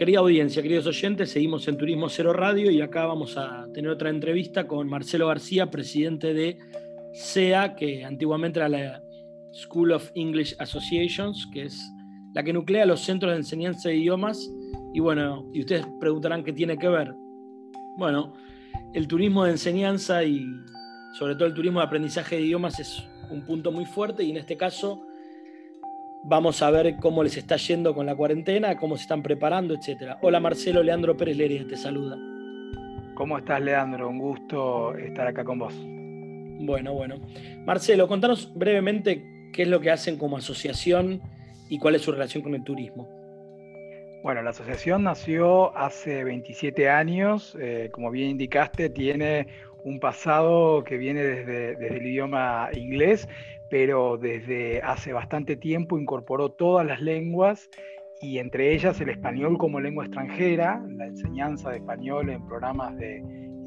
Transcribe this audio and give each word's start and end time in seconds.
querida 0.00 0.20
audiencia, 0.20 0.62
queridos 0.62 0.86
oyentes, 0.86 1.30
seguimos 1.30 1.68
en 1.68 1.76
Turismo 1.76 2.08
Cero 2.08 2.32
Radio 2.32 2.70
y 2.70 2.80
acá 2.80 3.04
vamos 3.04 3.36
a 3.36 3.66
tener 3.74 3.90
otra 3.90 4.08
entrevista 4.08 4.66
con 4.66 4.88
Marcelo 4.88 5.26
García, 5.26 5.70
presidente 5.70 6.32
de 6.32 6.56
SEA, 7.12 7.74
que 7.76 8.02
antiguamente 8.02 8.60
era 8.60 8.70
la 8.70 9.02
School 9.52 9.92
of 9.92 10.10
English 10.14 10.56
Associations, 10.58 11.46
que 11.52 11.64
es 11.64 11.78
la 12.32 12.42
que 12.42 12.54
nuclea 12.54 12.86
los 12.86 13.02
centros 13.02 13.32
de 13.32 13.40
enseñanza 13.40 13.90
de 13.90 13.96
idiomas. 13.96 14.50
Y 14.94 15.00
bueno, 15.00 15.46
y 15.52 15.60
ustedes 15.60 15.86
preguntarán 16.00 16.44
qué 16.44 16.54
tiene 16.54 16.78
que 16.78 16.88
ver. 16.88 17.12
Bueno, 17.98 18.32
el 18.94 19.06
turismo 19.06 19.44
de 19.44 19.50
enseñanza 19.50 20.24
y 20.24 20.46
sobre 21.18 21.34
todo 21.34 21.44
el 21.44 21.52
turismo 21.52 21.80
de 21.80 21.84
aprendizaje 21.84 22.36
de 22.36 22.42
idiomas 22.46 22.80
es 22.80 23.06
un 23.28 23.44
punto 23.44 23.70
muy 23.70 23.84
fuerte 23.84 24.24
y 24.24 24.30
en 24.30 24.38
este 24.38 24.56
caso 24.56 25.02
vamos 26.22 26.62
a 26.62 26.70
ver 26.70 26.96
cómo 26.96 27.22
les 27.22 27.36
está 27.36 27.56
yendo 27.56 27.94
con 27.94 28.06
la 28.06 28.14
cuarentena, 28.14 28.76
cómo 28.76 28.96
se 28.96 29.02
están 29.02 29.22
preparando, 29.22 29.74
etc. 29.74 30.16
Hola 30.22 30.40
Marcelo, 30.40 30.82
Leandro 30.82 31.16
Pérez 31.16 31.36
Leria 31.36 31.66
te 31.66 31.76
saluda. 31.76 32.16
¿Cómo 33.14 33.38
estás 33.38 33.60
Leandro? 33.60 34.08
Un 34.08 34.18
gusto 34.18 34.94
estar 34.96 35.26
acá 35.26 35.44
con 35.44 35.58
vos. 35.58 35.74
Bueno, 36.62 36.94
bueno. 36.94 37.16
Marcelo, 37.64 38.08
contanos 38.08 38.52
brevemente 38.54 39.50
qué 39.52 39.62
es 39.62 39.68
lo 39.68 39.80
que 39.80 39.90
hacen 39.90 40.16
como 40.16 40.36
asociación 40.36 41.20
y 41.68 41.78
cuál 41.78 41.94
es 41.94 42.02
su 42.02 42.12
relación 42.12 42.42
con 42.42 42.54
el 42.54 42.64
turismo. 42.64 43.08
Bueno, 44.22 44.42
la 44.42 44.50
asociación 44.50 45.04
nació 45.04 45.74
hace 45.76 46.24
27 46.24 46.90
años, 46.90 47.56
eh, 47.58 47.88
como 47.90 48.10
bien 48.10 48.30
indicaste, 48.30 48.90
tiene 48.90 49.46
un 49.84 50.00
pasado 50.00 50.84
que 50.84 50.96
viene 50.96 51.22
desde, 51.22 51.76
desde, 51.76 51.96
el 51.96 52.06
idioma 52.06 52.68
inglés, 52.74 53.28
pero 53.68 54.18
desde 54.18 54.80
hace 54.82 55.12
bastante 55.12 55.56
tiempo 55.56 55.98
incorporó 55.98 56.50
todas 56.50 56.86
las 56.86 57.00
lenguas 57.00 57.68
y 58.20 58.38
entre 58.38 58.74
ellas 58.74 59.00
el 59.00 59.08
español 59.08 59.56
como 59.56 59.80
lengua 59.80 60.04
extranjera, 60.04 60.82
la 60.88 61.06
enseñanza 61.06 61.70
de 61.70 61.78
español 61.78 62.28
en 62.30 62.46
programas 62.46 62.96
de 62.96 63.18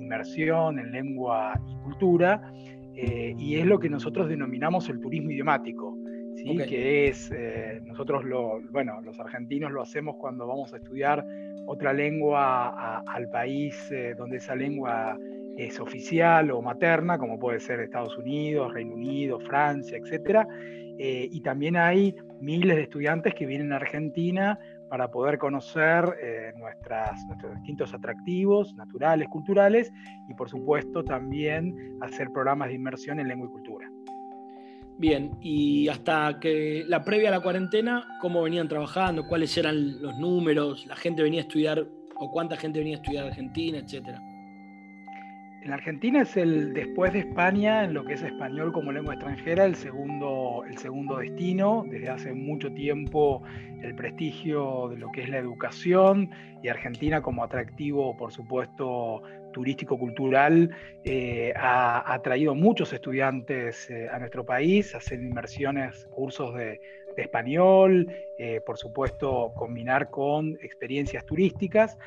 inmersión 0.04 0.78
en 0.80 0.92
lengua 0.92 1.60
y 1.68 1.76
cultura, 1.78 2.54
eh, 2.96 3.34
y 3.38 3.56
es 3.56 3.66
lo 3.66 3.80
que 3.80 3.90
nosotros 3.90 4.30
denominamos 4.30 4.88
el 4.90 5.00
turismo 5.00 5.32
idiomático, 5.32 5.98
¿sí? 6.36 6.56
que 6.70 7.08
es, 7.08 7.32
eh, 7.36 7.82
nosotros 7.84 8.24
lo, 8.24 8.62
bueno, 8.72 9.02
los 9.02 9.20
argentinos 9.20 9.72
lo 9.72 9.82
hacemos 9.82 10.18
cuando 10.18 10.46
vamos 10.46 10.74
a 10.74 10.78
estudiar 10.78 11.26
otra 11.66 11.94
lengua 11.94 13.00
al 13.00 13.30
país 13.30 13.90
eh, 13.92 14.14
donde 14.16 14.38
esa 14.38 14.56
lengua 14.56 15.18
es 15.58 15.80
oficial 15.80 16.52
o 16.52 16.62
materna, 16.62 17.18
como 17.18 17.40
puede 17.40 17.59
ser 17.59 17.80
Estados 17.80 18.18
Unidos, 18.18 18.73
Reino 18.73 18.94
Unido, 18.94 19.40
Francia, 19.40 19.98
etc. 19.98 20.48
y 20.98 21.42
también 21.42 21.76
hay 21.78 22.16
miles 22.40 22.76
de 22.76 22.84
estudiantes 22.84 23.34
que 23.34 23.46
vienen 23.46 23.72
a 23.72 23.78
Argentina 23.78 24.59
para 24.94 25.09
poder 25.09 25.40
conocer 25.40 26.06
eh, 26.22 26.54
nuestras, 26.56 27.26
nuestros 27.26 27.56
distintos 27.56 27.92
atractivos 27.96 28.76
naturales, 28.76 29.28
culturales 29.28 29.92
y 30.30 30.36
por 30.36 30.50
supuesto 30.50 31.04
también 31.04 31.98
hacer 32.02 32.30
programas 32.31 32.68
de 32.68 32.76
inmersión 32.76 33.20
en 33.20 33.28
lengua 33.28 33.48
y 33.48 33.52
cultura. 33.52 33.90
Bien, 35.00 35.31
y 35.42 35.88
hasta 35.88 36.40
que 36.40 36.84
la 36.88 37.04
previa 37.04 37.30
a 37.30 37.31
la 37.31 37.40
cuarentena, 37.40 38.08
¿cómo 38.22 38.44
venían 38.44 38.68
trabajando? 38.68 39.28
¿Cuáles 39.28 39.58
eran 39.58 40.00
los 40.00 40.16
números? 40.20 40.86
¿La 40.86 40.96
gente 40.96 41.24
venía 41.24 41.42
a 41.42 41.46
estudiar 41.46 41.88
o 42.16 42.31
cuánta 42.31 42.56
gente 42.56 42.78
venía 42.78 42.98
a 42.98 43.02
estudiar 43.02 43.24
a 43.24 43.28
Argentina, 43.30 43.80
etcétera? 43.80 44.22
En 45.64 45.72
Argentina 45.72 46.23
es 46.23 46.36
el, 46.36 46.73
después 46.73 47.14
de 47.14 47.19
España, 47.19 47.86
en 47.86 47.94
lo 47.94 48.03
que 48.03 48.16
es 48.16 48.22
español 48.22 48.73
como 48.73 48.92
lengua 48.92 49.14
extranjera, 49.14 49.64
el 49.64 49.75
segundo, 49.75 50.66
el 50.69 50.78
segundo 50.78 51.19
destino. 51.19 51.86
Desde 51.89 52.09
hace 52.09 52.33
mucho 52.33 52.73
tiempo 52.73 53.42
el 53.81 53.95
prestigio 53.95 54.89
de 54.89 54.97
lo 54.97 55.09
que 55.14 55.22
es 55.22 55.30
la 55.30 55.38
educación 55.38 56.30
y 56.61 56.67
Argentina 56.67 57.22
como 57.22 57.45
atractivo, 57.45 58.17
por 58.17 58.34
supuesto, 58.34 59.22
turístico-cultural, 59.53 60.75
eh, 61.06 61.53
ha, 61.56 62.19
traído 62.25 62.56
muchos 62.56 62.91
estudiantes 62.91 63.90
eh, 63.90 64.09
a 64.12 64.19
nuestro 64.19 64.46
país, 64.46 64.94
hacen 64.96 65.25
inmersiones, 65.25 66.07
cursos 66.12 66.56
de, 66.56 66.81
español, 67.16 68.12
eh, 68.38 68.59
por 68.66 68.78
supuesto, 68.78 69.53
combinar 69.56 70.09
con 70.09 70.57
experiencias 70.62 71.25
turísticas. 71.25 71.97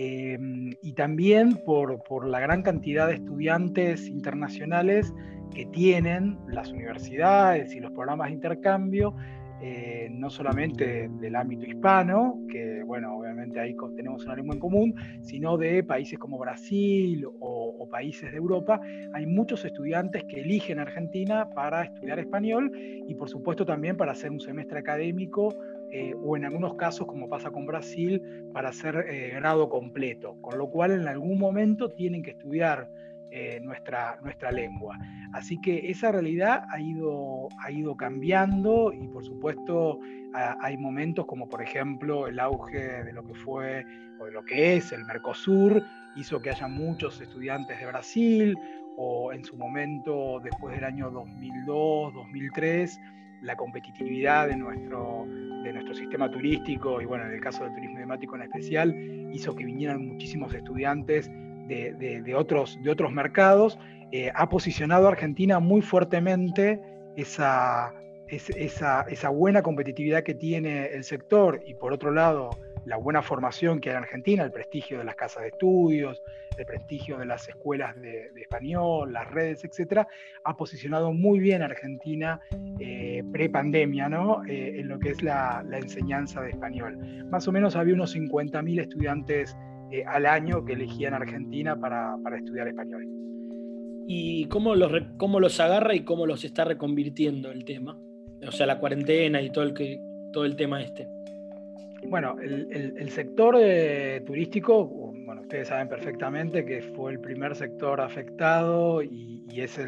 Em, 0.00 0.70
y 0.80 0.92
también 0.92 1.56
por, 1.66 2.24
la 2.24 2.38
gran 2.38 2.62
cantidad 2.62 3.08
de 3.08 3.14
estudiantes 3.14 4.06
internacionales 4.06 5.12
que 5.52 5.66
tienen 5.66 6.38
las 6.46 6.70
universidades 6.70 7.74
y 7.74 7.80
los 7.80 7.90
programas 7.90 8.28
de 8.28 8.34
intercambio, 8.34 9.16
eh, 9.60 10.06
no 10.12 10.30
solamente 10.30 11.10
del 11.18 11.34
ámbito 11.34 11.66
hispano, 11.66 12.38
que 12.48 12.84
bueno, 12.84 13.18
obviamente 13.18 13.58
ahí 13.58 13.74
tenemos 13.96 14.24
una 14.24 14.36
lengua 14.36 14.54
en 14.54 14.60
común, 14.60 14.94
sino 15.22 15.56
de 15.56 15.82
países 15.82 16.16
como 16.16 16.38
Brasil 16.38 17.26
o, 17.40 17.74
o, 17.76 17.88
países 17.88 18.30
de 18.30 18.36
Europa. 18.36 18.80
Hay 19.14 19.26
muchos 19.26 19.64
estudiantes 19.64 20.22
que 20.28 20.42
eligen 20.42 20.78
Argentina 20.78 21.50
para 21.50 21.82
estudiar 21.82 22.20
español 22.20 22.70
y 22.76 23.12
por 23.16 23.28
supuesto 23.28 23.66
también 23.66 23.96
para 23.96 24.12
hacer 24.12 24.30
un 24.30 24.38
semestre 24.38 24.78
académico 24.78 25.52
eh, 25.90 26.14
o 26.22 26.36
en 26.36 26.44
algunos 26.44 26.74
casos, 26.74 27.06
como 27.06 27.28
pasa 27.28 27.50
con 27.50 27.64
Brasil, 27.64 28.22
para 28.52 28.68
hacer 28.68 29.06
eh, 29.08 29.32
grado 29.36 29.68
completo, 29.68 30.36
con 30.42 30.58
lo 30.58 30.68
cual 30.68 30.92
en 30.92 31.08
algún 31.08 31.38
momento 31.38 31.90
tienen 31.92 32.22
que 32.22 32.32
estudiar 32.32 32.90
eh, 33.30 33.58
nuestra, 33.62 34.18
nuestra 34.22 34.52
lengua. 34.52 34.98
Así 35.32 35.58
que 35.60 35.90
esa 35.90 36.12
realidad 36.12 36.64
ha 36.70 36.80
ido, 36.80 37.48
ha 37.62 37.70
ido 37.70 37.96
cambiando 37.96 38.92
y 38.92 39.06
por 39.08 39.24
supuesto 39.24 40.00
hay 40.60 40.76
momentos 40.76 41.24
como 41.24 41.48
por 41.48 41.62
ejemplo 41.62 42.26
el 42.26 42.38
auge 42.38 43.02
de 43.02 43.12
lo 43.14 43.24
que 43.24 43.32
fue 43.32 43.84
o 44.20 44.26
de 44.26 44.32
lo 44.32 44.44
que 44.44 44.76
es 44.76 44.92
el 44.92 45.06
Mercosur 45.06 45.82
hizo 46.16 46.40
que 46.40 46.50
haya 46.50 46.68
muchos 46.68 47.18
estudiantes 47.20 47.80
de 47.80 47.86
Brasil 47.86 48.58
o 48.98 49.32
en 49.32 49.42
su 49.42 49.56
momento 49.56 50.38
después 50.44 50.74
del 50.74 50.84
año 50.84 51.10
2002, 51.10 52.12
2003 52.12 53.00
la 53.42 53.56
competitividad 53.56 54.48
de 54.48 54.56
nuestro, 54.56 55.26
nuestro 55.72 55.94
sistema 55.94 56.30
turístico 56.30 57.00
y 57.00 57.04
bueno, 57.04 57.24
en 57.24 57.32
el 57.32 57.40
caso 57.40 57.64
del 57.64 57.74
turismo 57.74 57.98
temático 57.98 58.36
en 58.36 58.42
especial, 58.42 58.94
hizo 59.32 59.54
que 59.54 59.64
vinieran 59.64 60.06
muchísimos 60.06 60.54
estudiantes 60.54 61.30
de, 61.68 62.34
otros, 62.34 62.78
de 62.82 62.90
otros 62.90 63.12
mercados, 63.12 63.78
eh, 64.10 64.30
ha 64.34 64.48
posicionado 64.48 65.06
a 65.06 65.10
Argentina 65.10 65.58
muy 65.58 65.82
fuertemente 65.82 66.80
esa, 67.16 67.92
esa 68.28 69.28
buena 69.28 69.62
competitividad 69.62 70.22
que 70.22 70.34
tiene 70.34 70.86
el 70.86 71.04
sector. 71.04 71.62
Y 71.66 71.74
por 71.74 71.92
otro 71.92 72.10
lado 72.10 72.50
la 72.88 72.96
buena 72.96 73.20
formación 73.20 73.80
que 73.80 73.90
hay 73.90 73.96
en 73.96 74.02
Argentina, 74.02 74.42
el 74.42 74.50
prestigio 74.50 74.98
de 74.98 75.04
las 75.04 75.14
casas 75.14 75.42
de 75.42 75.50
estudios, 75.50 76.22
el 76.56 76.64
prestigio 76.64 77.18
de 77.18 77.26
las 77.26 77.46
escuelas 77.46 77.94
de, 78.00 78.30
español, 78.40 79.12
las 79.12 79.30
redes, 79.30 79.62
etcétera, 79.62 80.08
ha 80.42 80.56
posicionado 80.56 81.12
muy 81.12 81.38
bien 81.38 81.60
a 81.60 81.66
Argentina 81.66 82.40
eh, 82.80 83.22
pre-pandemia 83.30 84.08
¿no? 84.08 84.42
Eh, 84.46 84.80
en 84.80 84.88
lo 84.88 84.98
que 84.98 85.10
es 85.10 85.22
la, 85.22 85.62
enseñanza 85.70 86.40
de 86.40 86.50
español. 86.50 86.98
Más 87.30 87.46
o 87.46 87.52
menos 87.52 87.76
había 87.76 87.94
unos 87.94 88.16
50.000 88.16 88.80
estudiantes 88.80 89.54
eh, 89.92 90.04
al 90.06 90.24
año 90.24 90.64
que 90.64 90.72
elegían 90.72 91.12
Argentina 91.12 91.78
para, 91.78 92.16
estudiar 92.36 92.68
español. 92.68 93.04
¿Y 94.06 94.46
cómo 94.46 94.74
los, 94.74 94.90
cómo 95.18 95.40
los 95.40 95.60
agarra 95.60 95.94
y 95.94 96.04
cómo 96.04 96.24
los 96.24 96.42
está 96.44 96.64
reconvirtiendo 96.64 97.50
el 97.50 97.66
tema? 97.66 97.98
O 98.46 98.50
sea, 98.50 98.66
la 98.66 98.78
cuarentena 98.78 99.42
y 99.42 99.50
todo 99.50 99.64
el, 99.64 99.74
que, 99.74 100.00
todo 100.32 100.46
el 100.46 100.56
tema 100.56 100.80
este. 100.80 101.06
Bueno, 102.06 102.36
el, 102.40 103.10
sector 103.10 103.56
eh, 103.58 104.22
turístico, 104.24 104.86
bueno, 104.86 105.42
ustedes 105.42 105.68
saben 105.68 105.88
perfectamente 105.88 106.64
que 106.64 106.82
fue 106.94 107.12
el 107.12 107.20
primer 107.20 107.56
sector 107.56 108.00
afectado 108.00 109.02
y, 109.02 109.44
es, 109.56 109.78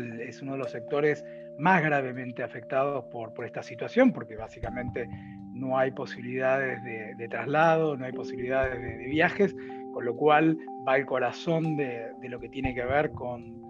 uno 0.43 0.53
de 0.53 0.59
los 0.59 0.71
sectores 0.71 1.25
más 1.59 1.83
gravemente 1.83 2.43
afectados 2.43 3.05
por, 3.05 3.33
esta 3.45 3.63
situación, 3.63 4.13
porque 4.13 4.35
básicamente 4.35 5.09
no 5.55 5.79
hay 5.79 5.93
posibilidades 5.93 6.83
de, 6.85 7.29
traslado, 7.29 7.97
no 7.97 8.05
hay 8.05 8.13
posibilidades 8.13 8.81
de, 8.81 9.07
viajes, 9.07 9.55
con 9.93 10.05
lo 10.05 10.17
cual 10.17 10.59
va 10.87 10.97
el 10.97 11.07
corazón 11.07 11.77
de, 11.77 12.09
lo 12.23 12.41
que 12.41 12.49
tiene 12.49 12.75
que 12.75 12.85
ver 12.85 13.13
con, 13.13 13.61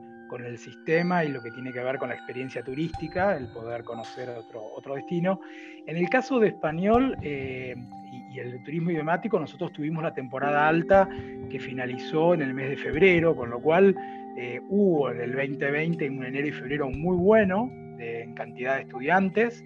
el 0.44 0.58
sistema 0.58 1.25
y 1.25 1.28
lo 1.28 1.42
que 1.42 1.50
tiene 1.50 1.72
que 1.72 1.81
ver 1.81 1.98
con 1.98 2.08
la 2.08 2.14
experiencia 2.14 2.62
turística, 2.62 3.37
el 3.37 3.48
poder 3.48 3.82
conocer 3.82 4.28
otro, 4.76 4.94
destino. 4.94 5.40
En 5.87 5.96
el 5.96 6.08
caso 6.08 6.38
de 6.38 6.48
español, 6.48 7.16
eh, 7.20 7.75
y 8.30 8.38
el 8.38 8.62
turismo 8.62 8.90
idiomático, 8.90 9.38
nosotros 9.38 9.72
tuvimos 9.72 10.02
la 10.02 10.14
temporada 10.14 10.68
alta 10.68 11.08
que 11.50 11.58
finalizó 11.58 12.34
en 12.34 12.42
el 12.42 12.54
mes 12.54 12.70
de 12.70 12.76
febrero, 12.76 13.34
con 13.34 13.50
lo 13.50 13.60
cual 13.60 13.96
eh, 14.36 14.60
hubo 14.68 15.10
en 15.10 15.20
el 15.20 15.32
2020 15.32 16.08
un 16.10 16.24
enero 16.24 16.46
y 16.46 16.52
febrero 16.52 16.88
muy 16.88 17.16
bueno 17.16 17.70
en 17.98 18.32
cantidad 18.34 18.76
de 18.76 18.82
estudiantes, 18.82 19.64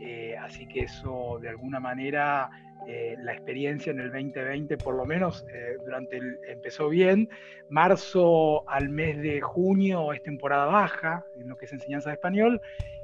eh, 0.00 0.34
así 0.40 0.66
que 0.66 0.80
eso 0.80 1.38
de 1.40 1.50
alguna 1.50 1.78
manera 1.78 2.50
eh, 2.88 3.16
la 3.20 3.32
experiencia 3.32 3.90
en 3.90 3.98
el 3.98 4.12
2020, 4.12 4.76
por 4.78 4.94
lo 4.94 5.04
menos 5.04 5.44
eh, 5.52 5.76
durante 5.84 6.18
el, 6.18 6.38
empezó 6.48 6.88
bien. 6.88 7.28
Marzo 7.68 8.68
al 8.68 8.90
mes 8.90 9.20
de 9.20 9.40
junio 9.40 10.12
es 10.12 10.22
temporada 10.22 10.66
baja 10.66 11.24
en 11.36 11.48
lo 11.48 11.56
que 11.56 11.64
es 11.64 11.72
enseñanza 11.72 12.10
de 12.10 12.14
español, 12.14 12.60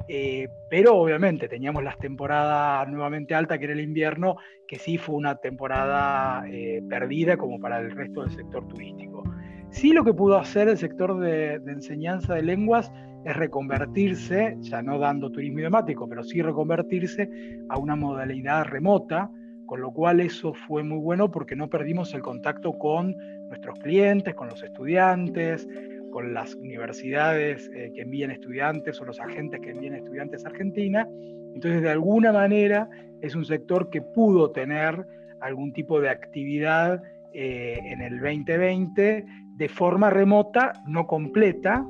eh, 0.07 0.49
pero 0.71 0.97
obviamente 0.97 1.49
teníamos 1.49 1.83
las 1.83 1.99
temporadas 1.99 2.89
nuevamente 2.89 3.35
alta, 3.35 3.59
que 3.59 3.65
era 3.65 3.73
el 3.73 3.81
invierno, 3.81 4.37
que 4.69 4.79
sí 4.79 4.99
fue 4.99 5.17
una 5.17 5.37
temporada 5.37 6.45
perdida 6.89 7.37
como 7.37 7.59
para 7.59 7.81
el 7.81 7.91
resto 7.91 8.23
del 8.23 8.31
sector 8.31 8.67
turístico. 8.69 9.25
Sí 9.71 9.93
lo 9.93 10.05
que 10.05 10.15
pudo 10.15 10.39
hacer 10.39 10.69
el 10.69 10.79
sector 10.79 11.19
de, 11.19 11.59
de 11.59 11.73
enseñanza 11.73 12.35
de 12.35 12.43
lenguas 12.43 12.93
es 13.25 13.37
reconvertirse, 13.37 14.57
ya 14.61 14.83
no 14.83 14.99
dando 14.99 15.31
turismo 15.31 15.59
idiomático, 15.59 16.09
pero 16.09 16.23
sí 16.23 16.41
reconvertirse 16.41 17.29
a 17.69 17.79
una 17.79 17.97
modalidad 17.97 18.65
remota, 18.65 19.31
con 19.73 19.81
lo 19.81 19.91
cual 19.91 20.21
eso 20.21 20.53
fue 20.53 20.83
muy 20.83 20.99
bueno 20.99 21.31
porque 21.31 21.57
no 21.57 21.71
perdimos 21.71 22.13
el 22.13 22.21
contacto 22.21 22.75
con 22.75 23.17
nuestros 23.49 23.79
clientes, 23.79 24.35
con 24.35 24.49
los 24.49 24.63
estudiantes, 24.63 25.67
con 26.11 26.35
las 26.35 26.55
universidades 26.57 27.71
eh, 27.75 27.91
que 27.95 28.03
envían 28.03 28.33
estudiantes 28.33 29.01
o 29.01 29.07
los 29.07 29.19
agentes 29.19 29.61
que 29.61 29.71
envían 29.71 29.95
estudiantes 29.95 30.45
a 30.45 30.51
Argentina. 30.51 31.09
Entonces, 31.55 31.81
de 31.81 31.89
alguna 31.89 32.35
manera, 32.35 32.87
es 33.23 33.35
un 33.35 33.47
sector 33.47 33.89
que 33.89 34.03
pudo 34.03 34.51
tener 34.51 35.07
algún 35.41 35.73
tipo 35.73 36.03
de 36.03 36.11
actividad 36.11 37.03
eh, 37.33 37.79
en 37.83 38.03
el 38.03 38.21
2020 38.21 39.25
de 39.57 39.69
forma 39.71 40.11
remota, 40.11 40.75
no 40.87 41.07
completa, 41.07 41.83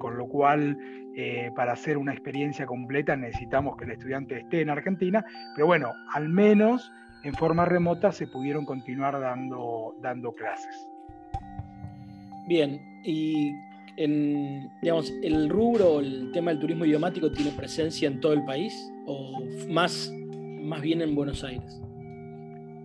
con 0.00 0.16
lo 0.16 0.26
cual 0.26 0.76
eh, 1.16 1.52
para 1.54 1.74
hacer 1.74 1.96
una 1.96 2.12
experiencia 2.12 2.66
completa 2.66 3.14
necesitamos 3.14 3.76
que 3.76 3.84
el 3.84 3.92
estudiante 3.92 4.36
esté 4.36 4.62
en 4.62 4.70
Argentina, 4.70 5.24
pero 5.54 5.68
bueno, 5.68 5.92
al 6.12 6.28
menos 6.28 6.90
en 7.22 7.34
forma 7.34 7.64
remota 7.64 8.12
se 8.12 8.26
pudieron 8.26 8.64
continuar 8.64 9.20
dando, 9.20 9.94
dando 10.00 10.32
clases. 10.32 10.86
Bien, 12.46 12.80
y 13.04 13.52
en, 13.96 14.70
digamos, 14.82 15.12
el 15.22 15.48
rubro, 15.48 16.00
el 16.00 16.30
tema 16.32 16.50
del 16.50 16.60
turismo 16.60 16.84
idiomático 16.84 17.30
tiene 17.30 17.50
presencia 17.52 18.08
en 18.08 18.20
todo 18.20 18.32
el 18.32 18.44
país 18.44 18.90
o 19.06 19.40
más, 19.68 20.12
más 20.62 20.80
bien 20.80 21.02
en 21.02 21.14
Buenos 21.14 21.44
Aires? 21.44 21.80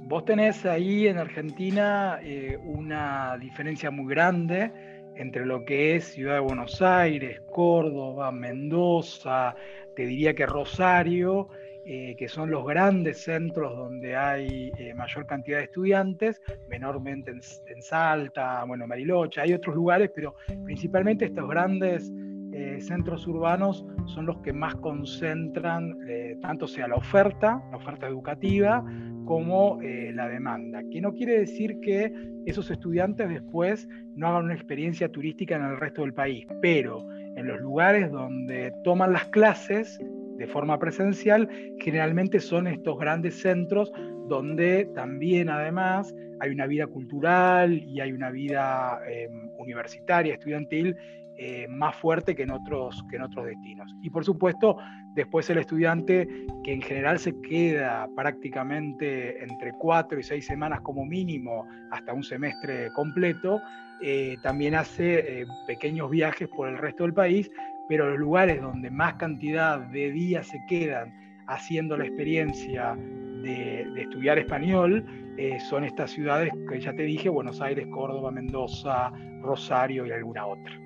Vos 0.07 0.25
tenés 0.25 0.65
ahí 0.65 1.07
en 1.07 1.17
Argentina 1.17 2.19
eh, 2.21 2.59
una 2.63 3.37
diferencia 3.39 3.89
muy 3.89 4.13
grande 4.13 4.71
entre 5.15 5.45
lo 5.45 5.65
que 5.65 5.95
es 5.95 6.05
Ciudad 6.05 6.35
de 6.35 6.41
Buenos 6.41 6.81
Aires, 6.81 7.41
Córdoba, 7.51 8.31
Mendoza, 8.31 9.55
te 9.95 10.05
diría 10.05 10.35
que 10.35 10.45
Rosario, 10.45 11.49
eh, 11.87 12.15
que 12.17 12.27
son 12.27 12.49
los 12.49 12.65
grandes 12.65 13.21
centros 13.21 13.77
donde 13.77 14.15
hay 14.15 14.71
eh, 14.79 14.95
mayor 14.95 15.27
cantidad 15.27 15.59
de 15.59 15.65
estudiantes, 15.65 16.41
menormente 16.67 17.29
en, 17.29 17.81
Salta, 17.83 18.63
bueno, 18.63 18.87
Marilocha, 18.87 19.43
hay 19.43 19.53
otros 19.53 19.75
lugares, 19.75 20.09
pero 20.15 20.33
principalmente 20.63 21.25
estos 21.25 21.47
grandes 21.47 22.11
eh, 22.53 22.79
centros 22.81 23.27
urbanos 23.27 23.85
son 24.07 24.25
los 24.25 24.39
que 24.39 24.51
más 24.51 24.73
concentran 24.77 25.95
tanto 26.41 26.67
sea 26.67 26.87
la 26.87 26.95
oferta, 26.95 27.61
la 27.69 27.77
oferta 27.77 28.07
educativa, 28.07 28.83
como 29.25 29.79
la 29.81 30.27
demanda. 30.27 30.81
Que 30.91 31.01
no 31.01 31.13
quiere 31.13 31.39
decir 31.39 31.79
que 31.81 32.11
esos 32.47 32.71
estudiantes 32.71 33.29
después 33.29 33.87
no 34.15 34.27
hagan 34.27 34.45
una 34.45 34.55
experiencia 34.55 35.11
turística 35.11 35.55
en 35.55 35.65
el 35.65 35.77
resto 35.77 36.01
del 36.01 36.13
país, 36.13 36.47
pero 36.61 37.05
en 37.35 37.47
los 37.47 37.59
lugares 37.59 38.11
donde 38.11 38.73
toman 38.83 39.13
las 39.13 39.25
clases, 39.25 39.99
de 40.37 40.47
forma 40.47 40.77
presencial, 40.79 41.49
generalmente 41.79 42.39
son 42.39 42.67
estos 42.67 42.97
grandes 42.99 43.39
centros 43.41 43.91
donde 44.27 44.85
también 44.95 45.49
además 45.49 46.13
hay 46.39 46.51
una 46.51 46.67
vida 46.67 46.87
cultural 46.87 47.73
y 47.73 48.01
hay 48.01 48.11
una 48.11 48.29
vida 48.29 48.99
em, 49.07 49.49
universitaria, 49.57 50.33
estudiantil, 50.33 50.95
eh, 51.37 51.67
más 51.67 51.95
fuerte 51.97 52.33
que 52.33 52.43
en, 52.43 52.51
otros, 52.51 53.03
que 53.09 53.17
en 53.17 53.23
otros 53.23 53.45
destinos. 53.45 53.93
Y 54.01 54.09
por 54.09 54.23
supuesto, 54.23 54.77
después 55.15 55.49
el 55.49 55.57
estudiante, 55.57 56.27
que 56.63 56.73
en 56.73 56.81
general 56.81 57.19
se 57.19 57.33
queda 57.41 58.07
prácticamente 58.15 59.43
entre 59.43 59.73
cuatro 59.73 60.17
y 60.17 60.23
seis 60.23 60.45
semanas 60.45 60.79
como 60.81 61.05
mínimo 61.05 61.67
hasta 61.91 62.13
un 62.13 62.23
semestre 62.23 62.89
completo, 62.93 63.61
eh, 64.01 64.37
también 64.43 64.75
hace 64.75 65.41
eh, 65.41 65.45
pequeños 65.67 66.09
viajes 66.09 66.47
por 66.49 66.69
el 66.69 66.77
resto 66.77 67.03
del 67.03 67.13
país 67.13 67.49
pero 67.87 68.09
los 68.09 68.19
lugares 68.19 68.61
donde 68.61 68.89
más 68.89 69.15
cantidad 69.15 69.79
de 69.79 70.11
días 70.11 70.47
se 70.47 70.59
quedan 70.67 71.13
haciendo 71.47 71.97
la 71.97 72.05
experiencia 72.05 72.97
de, 73.43 73.85
estudiar 74.01 74.39
español 74.39 75.05
eh, 75.37 75.59
son 75.69 75.83
estas 75.83 76.11
ciudades 76.11 76.51
que 76.69 76.79
ya 76.79 76.93
te 76.93 77.03
dije, 77.03 77.29
Buenos 77.29 77.61
Aires, 77.61 77.87
Córdoba, 77.87 78.31
Mendoza, 78.31 79.11
Rosario 79.41 80.05
y 80.05 80.11
alguna 80.11 80.47
otra. 80.47 80.79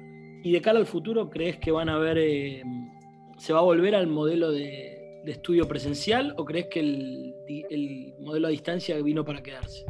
¿Y 0.44 0.52
de 0.52 0.62
cara 0.62 0.80
al 0.80 0.86
futuro 0.86 1.30
crees 1.30 1.58
que 1.58 1.72
van 1.72 1.90
a 1.90 1.98
ver, 1.98 2.18
eh, 2.18 2.64
se 3.38 3.54
va 3.54 3.60
a 3.60 3.64
volver 3.64 3.96
al 3.96 4.08
modelo 4.08 4.52
de, 4.52 4.98
estudio 5.26 5.68
presencial 5.68 6.34
o 6.38 6.46
crees 6.46 6.68
que 6.68 6.80
el, 6.80 7.36
el 7.70 8.16
modelo 8.20 8.48
a 8.48 8.50
distancia 8.50 9.00
vino 9.00 9.24
para 9.24 9.44
quedarse? 9.44 9.86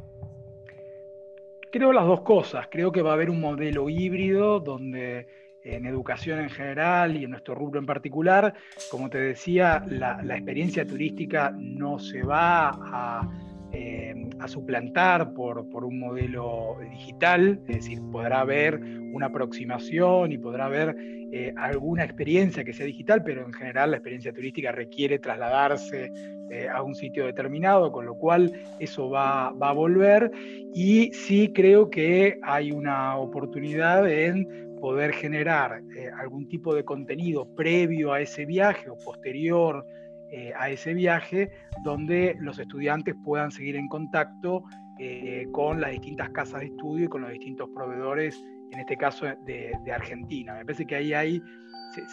Creo 1.72 1.94
las 1.94 2.06
dos 2.06 2.22
cosas. 2.22 2.68
Creo 2.70 2.92
que 2.92 3.02
va 3.02 3.12
a 3.12 3.14
haber 3.14 3.30
un 3.30 3.40
modelo 3.40 3.90
híbrido 3.90 4.60
donde 4.60 5.28
en 5.64 5.86
educación 5.86 6.40
en 6.40 6.50
general 6.50 7.18
y 7.18 7.26
en 7.26 7.32
nuestro 7.32 7.56
rubro 7.56 7.80
en 7.80 7.86
particular, 7.86 8.54
como 8.90 9.10
te 9.10 9.20
decía, 9.20 9.84
la, 9.88 10.20
experiencia 10.36 10.86
turística 10.86 11.54
no 11.58 12.00
se 12.00 12.24
va 12.24 12.70
a, 12.70 13.30
eh, 13.72 14.16
suplantar 14.48 15.34
por, 15.34 15.60
un 15.60 16.00
modelo 16.00 16.78
digital, 16.92 17.60
es 17.68 17.76
decir, 17.76 18.00
podrá 18.12 18.42
haber 18.42 18.80
una 19.14 19.28
aproximación 19.28 20.32
y 20.32 20.38
podrá 20.38 20.66
haber 20.66 20.96
eh, 21.32 21.54
alguna 21.58 22.04
experiencia 22.04 22.64
que 22.64 22.74
sea 22.74 22.88
digital, 22.88 23.22
pero 23.24 23.46
en 23.46 23.54
general 23.54 23.92
la 23.92 23.98
experiencia 23.98 24.34
turística 24.34 24.72
requiere 24.72 25.20
trasladarse 25.20 26.12
eh, 26.50 26.68
a 26.68 26.82
un 26.82 26.96
sitio 26.96 27.28
determinado, 27.28 27.92
con 27.92 28.08
lo 28.08 28.16
cual 28.16 28.52
eso 28.80 29.10
va, 29.10 29.52
va 29.52 29.70
a 29.70 29.74
volver. 29.74 30.32
Y 30.74 31.12
sí 31.14 31.52
creo 31.54 31.92
que 31.92 32.40
hay 32.42 32.72
una 32.72 33.18
oportunidad 33.18 34.10
en 34.10 34.69
poder 34.80 35.14
generar 35.14 35.82
eh, 35.96 36.10
algún 36.20 36.48
tipo 36.48 36.74
de 36.74 36.84
contenido 36.84 37.48
previo 37.56 38.14
a 38.14 38.22
ese 38.22 38.46
viaje 38.46 38.90
o 38.90 38.98
posterior 38.98 39.86
eh, 40.32 40.54
a 40.56 40.70
ese 40.70 40.94
viaje, 40.94 41.50
donde 41.84 42.36
los 42.40 42.60
estudiantes 42.60 43.16
puedan 43.24 43.52
seguir 43.52 43.76
en 43.76 43.88
contacto 43.88 44.64
eh, 45.00 45.48
con 45.52 45.82
las 45.82 45.92
distintas 45.92 46.30
casas 46.30 46.60
de 46.60 46.68
estudio 46.68 47.06
y 47.06 47.08
con 47.08 47.22
los 47.22 47.32
distintos 47.32 47.68
proveedores, 47.74 48.40
en 48.72 48.80
este 48.80 48.96
caso 48.96 49.26
de, 49.46 49.74
Argentina. 49.92 50.54
Me 50.54 50.66
parece 50.66 50.86
que 50.86 50.96
ahí, 51.16 51.42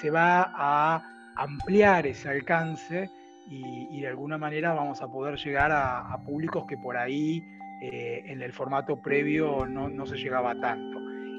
se, 0.00 0.10
va 0.10 0.50
a 0.56 1.02
ampliar 1.36 2.06
ese 2.06 2.30
alcance 2.30 3.10
y, 3.50 4.00
de 4.00 4.08
alguna 4.08 4.38
manera 4.38 4.72
vamos 4.72 5.02
a 5.02 5.08
poder 5.08 5.36
llegar 5.36 5.70
a, 5.70 6.18
públicos 6.24 6.64
que 6.66 6.78
por 6.78 6.96
ahí 6.96 7.42
en 7.82 8.40
el 8.40 8.52
formato 8.54 8.96
previo 9.02 9.66
no 9.66 10.06
se 10.06 10.16
llegaba 10.16 10.58
tanto. 10.58 10.95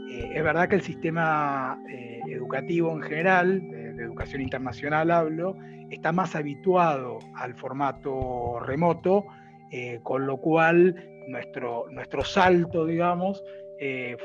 Eh, 0.10 0.32
es 0.36 0.44
verdad 0.44 0.70
que 0.70 0.76
el 0.76 0.82
sistema 0.82 1.80
eh, 1.90 2.22
educativo 2.28 2.92
en 2.94 3.02
general, 3.02 3.62
de 3.70 4.04
educación 4.04 4.42
internacional 4.42 5.12
hablo, 5.12 5.56
está 5.90 6.12
más 6.12 6.36
habituado 6.36 7.20
al 7.36 7.56
formato 7.56 8.60
remoto, 8.60 9.26
eh, 9.72 10.00
con 10.04 10.26
lo 10.26 10.38
cual 10.38 10.96
nuestro, 11.28 11.86
nuestro 11.90 12.24
salto, 12.24 12.86
digamos, 12.86 13.44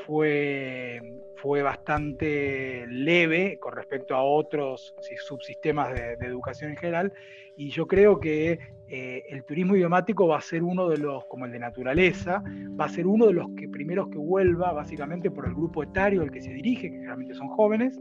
fue, 0.07 0.99
fue 1.35 1.61
bastante 1.61 2.85
leve 2.87 3.59
con 3.59 3.75
respecto 3.75 4.15
a 4.15 4.23
otros 4.23 4.95
subsistemas 5.27 5.93
de, 5.93 6.15
de 6.15 6.25
educación 6.25 6.71
en 6.71 6.77
general, 6.77 7.13
y 7.55 7.69
yo 7.69 7.85
creo 7.85 8.19
que 8.19 8.57
eh, 8.95 9.25
el 9.27 9.43
turismo 9.43 9.75
idiomático 9.75 10.27
va 10.27 10.37
a 10.37 10.41
ser 10.41 10.61
uno 10.61 10.87
de 10.87 10.99
los, 10.99 11.25
como 11.25 11.47
el 11.47 11.51
de 11.51 11.57
naturaleza, 11.57 12.43
va 12.79 12.85
a 12.85 12.89
ser 12.89 13.07
uno 13.07 13.25
de 13.25 13.33
los 13.33 13.49
que 13.57 13.67
primeros 13.67 14.07
que 14.09 14.19
vuelva, 14.19 14.71
básicamente 14.71 15.31
por 15.31 15.47
el 15.47 15.55
grupo 15.55 15.81
etario 15.81 16.21
al 16.21 16.29
que 16.29 16.39
se 16.39 16.53
dirige, 16.53 16.91
que 16.91 16.97
generalmente 16.97 17.33
son 17.33 17.47
jóvenes, 17.47 17.99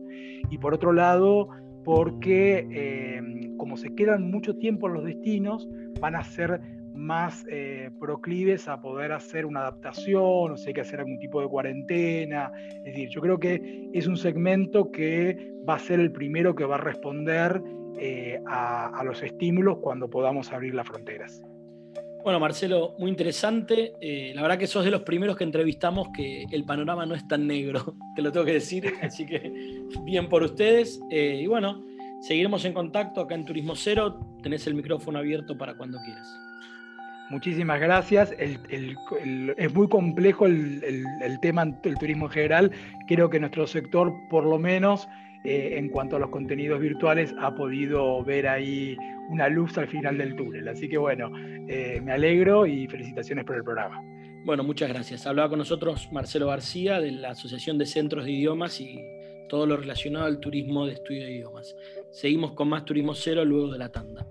y 0.51 0.59
por 0.59 0.75
otro 0.75 0.93
lado, 0.93 1.49
porque 1.83 2.69
eh, 2.71 3.23
como 3.57 3.79
se 3.79 3.95
quedan 3.95 4.31
mucho 4.31 4.55
tiempo 4.59 4.87
en 4.87 4.93
los 4.93 5.05
destinos, 5.05 5.67
van 5.99 6.15
a 6.15 6.25
ser 6.25 6.61
más 6.95 7.45
eh, 7.49 7.91
proclives 7.99 8.69
a 8.69 8.81
poder 8.81 9.13
hacer 9.13 9.47
una 9.47 9.61
adaptación, 9.61 10.53
o 10.53 10.57
si 10.57 10.69
hay 10.69 10.75
que 10.75 10.81
hacer 10.83 11.01
algún 11.01 11.19
tipo 11.19 11.41
de 11.41 11.49
cuarentena. 11.49 12.53
Es 12.57 12.85
decir, 12.85 13.09
yo 13.09 13.21
creo 13.21 13.39
que 13.39 13.91
es 13.93 14.07
un 14.07 14.17
segmento 14.17 14.91
que 14.91 15.53
va 15.69 15.75
a 15.75 15.79
ser 15.79 16.01
el 16.01 16.13
primero 16.13 16.55
que 16.55 16.65
va 16.65 16.77
a 16.77 16.79
responder 16.79 17.63
eh, 17.99 18.41
a, 18.47 19.03
los 19.05 19.23
estímulos 19.23 19.79
cuando 19.79 20.09
podamos 20.09 20.53
abrir 20.53 20.75
las 20.75 20.87
fronteras. 20.87 21.43
Bueno, 22.23 22.39
Marcelo, 22.39 22.95
muy 22.99 23.11
interesante. 23.11 23.95
Eh, 24.01 24.33
la 24.35 24.43
verdad 24.43 24.59
que 24.59 24.69
sos 24.69 24.85
de 24.85 24.93
los 24.93 25.03
primeros 25.03 25.37
que 25.37 25.45
entrevistamos 25.45 26.09
que 26.15 26.45
el 26.53 26.65
panorama 26.65 27.05
no 27.05 27.17
es 27.17 27.27
tan 27.27 27.47
negro, 27.47 27.97
te 28.17 28.23
lo 28.23 28.31
tengo 28.31 28.47
que 28.47 28.53
decir, 28.55 28.93
así 29.03 29.27
que 29.27 29.53
bien 30.05 30.29
por 30.29 30.43
ustedes. 30.43 31.01
Y 31.11 31.47
bueno, 31.47 31.85
seguiremos 32.21 32.65
en 32.65 32.75
contacto 32.75 33.21
acá 33.21 33.35
en 33.35 33.45
Turismo 33.45 33.75
Cero. 33.75 34.21
Tenés 34.43 34.67
el 34.69 34.75
micrófono 34.75 35.19
abierto 35.19 35.59
para 35.59 35.75
cuando 35.75 35.99
quieras. 35.99 36.29
Muchísimas 37.33 37.81
gracias. 37.81 38.35
es 38.39 39.75
muy 39.75 39.89
complejo 39.89 40.45
el, 40.45 41.39
tema 41.41 41.65
del 41.65 41.97
turismo 41.97 42.27
en 42.27 42.31
general. 42.31 42.71
Creo 43.09 43.31
que 43.31 43.41
nuestro 43.41 43.67
sector, 43.67 44.13
por 44.29 44.45
lo 44.45 44.59
menos 44.59 45.09
eh, 45.43 45.77
en 45.79 45.89
cuanto 45.89 46.17
a 46.17 46.19
los 46.19 46.29
contenidos 46.29 46.79
virtuales, 46.79 47.35
ha 47.41 47.55
podido 47.55 48.23
ver 48.23 48.47
ahí 48.47 48.99
una 49.31 49.49
luz 49.49 49.79
al 49.79 49.89
final 49.89 50.19
del 50.19 50.37
túnel. 50.37 50.69
Así 50.69 50.91
que 50.91 50.99
bueno, 50.99 51.31
eh, 51.69 52.03
me 52.05 52.13
alegro 52.13 52.67
y 52.67 52.87
felicitaciones 52.87 53.47
por 53.47 53.57
el 53.57 53.65
programa. 53.65 53.99
Bueno, 54.45 54.63
muchas 54.63 54.91
gracias. 54.91 55.27
Hablaba 55.27 55.49
con 55.49 55.59
nosotros 55.59 56.13
Marcelo 56.13 56.49
García 56.49 57.01
de 57.01 57.13
la 57.13 57.31
Asociación 57.31 57.79
de 57.79 57.87
Centros 57.87 58.27
de 58.27 58.33
Idiomas 58.33 58.79
y 58.79 59.01
todo 59.49 59.65
lo 59.65 59.79
relacionado 59.79 60.27
al 60.27 60.39
turismo 60.39 60.85
de 60.85 60.93
estudio 60.93 61.25
de 61.25 61.33
idiomas. 61.33 61.75
Seguimos 62.11 62.53
con 62.53 62.69
más 62.69 62.85
Turismo 62.85 63.15
Cero 63.15 63.43
luego 63.43 63.73
de 63.73 63.79
la 63.79 63.91
tanda. 63.91 64.27